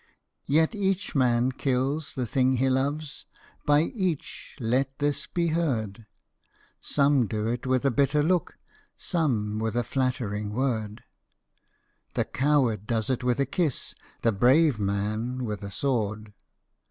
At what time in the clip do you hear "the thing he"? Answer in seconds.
2.15-2.71